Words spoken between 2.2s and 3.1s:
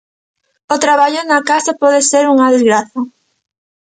unha desgraza.